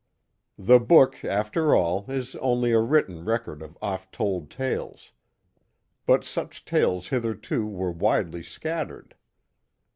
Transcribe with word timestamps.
The 0.57 0.79
book, 0.79 1.23
after 1.23 1.75
all, 1.75 2.05
is 2.09 2.35
only 2.37 2.71
a 2.71 2.79
written 2.79 3.23
record 3.23 3.61
of 3.61 3.77
oft 3.83 4.11
told 4.11 4.49
tales. 4.49 5.13
But 6.07 6.23
such 6.23 6.65
tales 6.65 7.09
hitherto 7.09 7.67
were 7.67 7.91
widely 7.91 8.41
scattered. 8.41 9.13